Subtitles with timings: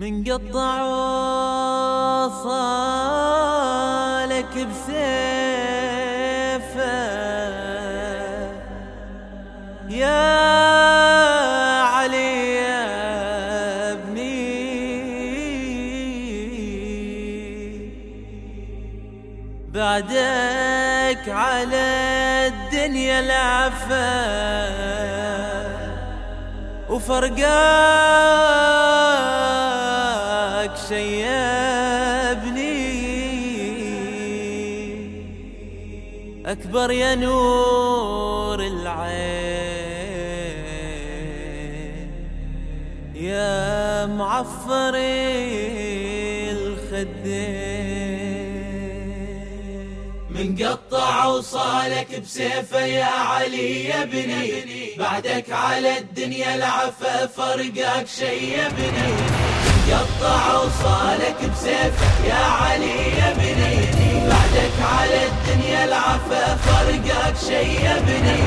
[0.00, 0.82] من قطع
[2.26, 2.54] وصالك
[4.68, 5.00] بسيفه.
[9.88, 10.22] يا
[11.82, 12.82] علي يا
[13.92, 14.40] ابني.
[19.68, 21.86] بعدك على
[22.46, 24.20] الدنيا العفا
[26.90, 28.20] وفرقاك
[30.88, 32.70] شيبني.
[36.46, 39.10] أكبر يا نور العين
[43.14, 44.94] يا معفر
[46.50, 47.80] الخدين.
[50.30, 58.56] من قطع وصالك بسيفه يا علي يا بني بعدك على الدنيا العفا فرقك شي
[59.90, 63.74] يا بني من قطع وصالك بسيفه يا علي يا بني
[64.28, 68.40] بعدك على الدنيا العفا فرقك شي يا بني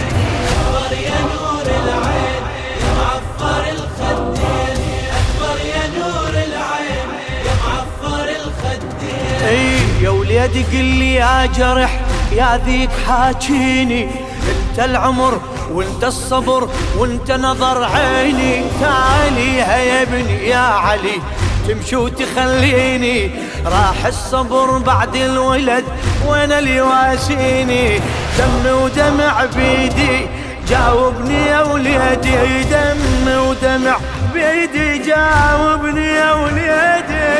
[0.53, 2.44] أكبر يا نور العين
[2.81, 4.77] يا معفر الخدين.
[5.19, 7.09] أكبر يا نور العين
[7.45, 10.02] يا معفر الخدين.
[10.02, 12.00] يا وليدي قل لي يا جرح
[12.31, 14.03] يا ذيك حاجيني.
[14.03, 15.41] أنت العمر
[15.73, 21.21] وانت الصبر وانت نظر عيني تعاليها يا ابني يا علي
[21.67, 23.31] تمشي وتخليني.
[23.66, 25.85] راح الصبر بعد الولد
[26.27, 27.99] وين اللي يواسيني؟
[28.38, 30.27] دم ودمع بيدي
[30.69, 32.63] جاوبني يا وليدي.
[32.71, 33.97] دم ودمع
[34.33, 37.33] بيدي جاوبني يا وليدي.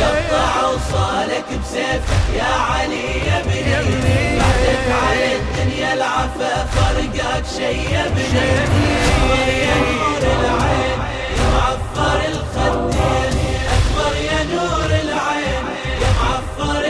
[0.00, 5.30] قطع وصالك بسيفه يا علي يا بني بعدك على
[5.92, 8.04] العفا فرقك شي يا
[9.64, 10.98] يا نور العين
[11.36, 12.20] يا معفر
[13.74, 15.64] أكبر يا نور العين
[16.02, 16.84] يا معفر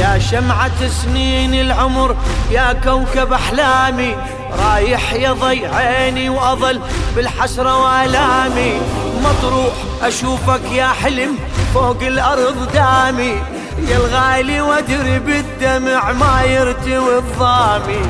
[0.00, 2.16] يا شمعة سنين العمر
[2.50, 4.16] يا كوكب أحلامي.
[4.58, 6.80] رايح يضي عيني وأظل
[7.16, 8.72] بالحسرة وآلامي.
[9.24, 11.38] مطروح أشوفك يا حلم
[11.74, 13.42] فوق الأرض دامي.
[13.78, 18.02] يا الغالي وادري بالدمع ما يرتوي الضامي.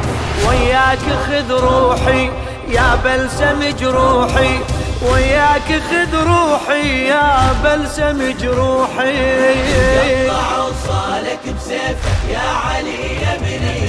[0.48, 2.30] وياك خذ روحي
[2.68, 4.58] يا بلسم جروحي.
[5.02, 10.28] وياك خذ روحي يا بلسم جروحي.
[10.28, 13.80] قطع وصالك بسيفه يا علي يا بني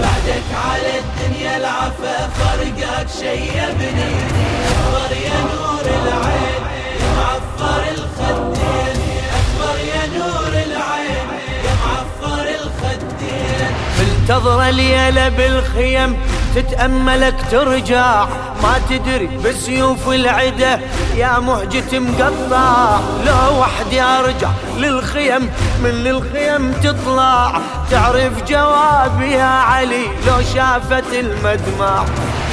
[0.00, 4.12] بعدك على الدنيا العفا فرقك شي يا بني
[5.24, 6.31] يا نور العين
[14.22, 16.16] منتظرة ليلة بالخيم
[16.54, 18.24] تتأملك ترجع.
[18.62, 20.80] ما تدري بسيوف العدة
[21.16, 23.00] يا مهجة مقطع.
[23.26, 25.50] لو وحدي أرجع للخيم
[25.82, 27.52] من الخيم تطلع.
[27.90, 32.04] تعرف جوابي يا علي لو شافت المدمع.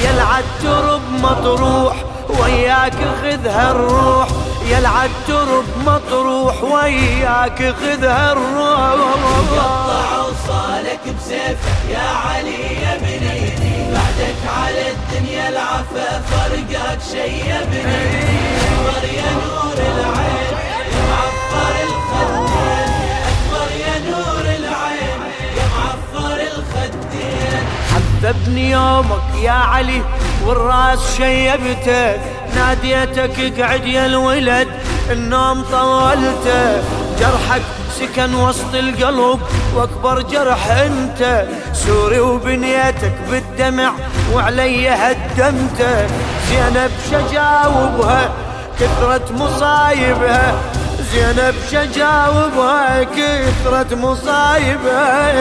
[0.03, 1.95] يلعد ترب مطروح
[2.29, 4.27] وياك خذها الروح.
[4.69, 9.39] يلعد ترب مطروح وياك خذها الروح.
[9.51, 13.39] قطع وصالك بسيفه يا علي يا بني.
[13.93, 18.29] بعدك على الدنيا العفا فرقك شي يا بني.
[18.61, 20.53] أكبر يا نور العين
[20.93, 22.89] يا معفر الخدين.
[23.31, 25.21] أكبر يا نور العين
[25.57, 27.63] يا معفر الخدين.
[27.95, 30.01] عذبني يومك يا علي
[30.45, 34.67] والراس شيبته ناديتك اقعد يا الولد
[35.11, 36.83] النوم طولته.
[37.19, 37.61] جرحك
[37.99, 39.39] سكن وسط القلب
[39.75, 41.45] وأكبر جرح أنت.
[41.73, 43.91] سوري وبنيتك بالدمع
[44.33, 46.07] وعلي هدمته.
[46.49, 48.29] زينب شجاوبها
[48.79, 50.53] كثرة مصايبها.
[51.11, 55.31] زينب شجاوبها كثرة مصايبها.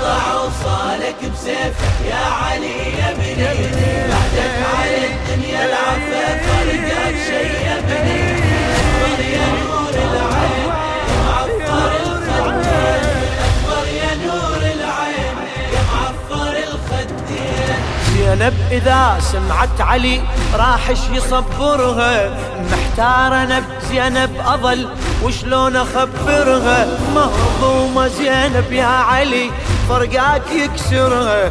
[0.00, 4.19] قطع وصالك بسيفه يا علي يا بني
[7.26, 7.46] شي
[9.32, 10.68] يا نور العين
[11.26, 13.02] معفر الخدين
[13.44, 15.36] اكبر يا نور العين
[15.74, 17.76] يا معفر الخدين
[18.14, 20.20] زينب إذا سمعت علي
[20.54, 22.30] راحش يصبرها؟
[22.72, 24.88] محتار أنا بزينب أظل
[25.24, 29.50] وشلون أخبرها؟ مهضومة زينب يا علي.
[29.90, 31.46] فرقاك يكسرها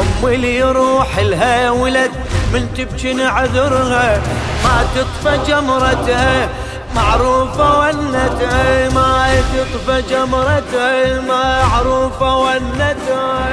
[0.00, 2.10] أم اللي يروح لها ولد
[2.52, 4.22] من تبكي نعذرها
[4.64, 6.48] ما تطفى جمرتها
[6.94, 13.48] معروفة ونتها ما تطفى جمرتها معروفة ونتها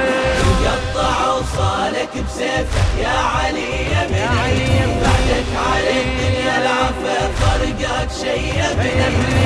[0.64, 4.06] قطع وصالك بسيفه يا علي يا
[5.02, 9.37] بعدك على الدنيا العفا فرقك شي شيبني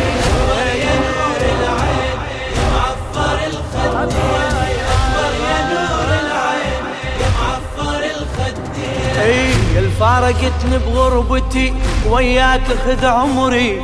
[10.03, 11.75] اي الفارقتني بغربتي
[12.11, 13.83] وياك خذ عمري.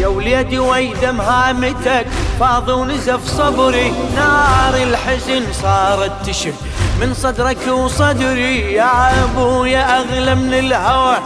[0.00, 2.06] يا وليدي ويدم هامتك
[2.40, 3.92] فاض ونزف صبري.
[4.16, 6.54] نار الحزن صارت تشب
[7.00, 8.72] من صدرك وصدري.
[8.72, 11.16] يا أبويا أغلى من الهوى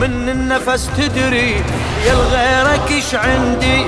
[0.00, 1.54] من النفس تدري.
[2.06, 3.86] يا الغيرك إيش عندي؟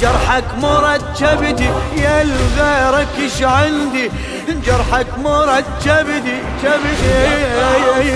[0.00, 1.68] جرحك مركب دي
[2.02, 4.10] يا الغيرك إيش عندي؟
[4.66, 7.42] جرحك مركب دي كبدي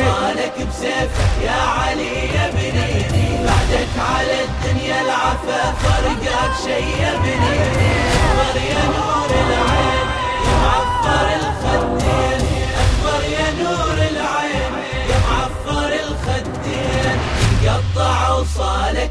[0.06, 3.05] صالك بسيفك يا علي يا بني
[3.46, 7.55] بعدك على الدنيا العفا فرقك شي يا بني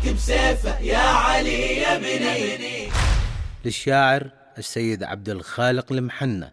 [0.05, 2.89] وصالك بسيفه يا علي يا بني.
[3.65, 6.51] للشاعر السيد عبد الخالق المحنة.